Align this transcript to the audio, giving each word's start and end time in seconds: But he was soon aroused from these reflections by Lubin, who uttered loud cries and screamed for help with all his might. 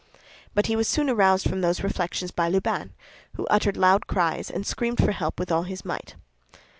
But 0.55 0.65
he 0.65 0.75
was 0.75 0.87
soon 0.87 1.11
aroused 1.11 1.47
from 1.47 1.61
these 1.61 1.83
reflections 1.83 2.31
by 2.31 2.47
Lubin, 2.49 2.93
who 3.35 3.45
uttered 3.51 3.77
loud 3.77 4.07
cries 4.07 4.49
and 4.49 4.65
screamed 4.65 4.97
for 4.97 5.11
help 5.11 5.39
with 5.39 5.51
all 5.51 5.61
his 5.61 5.85
might. 5.85 6.15